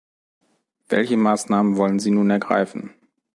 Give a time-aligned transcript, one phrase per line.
[0.89, 2.95] Welche Maßnahmen wollen Sie nun ergreifen?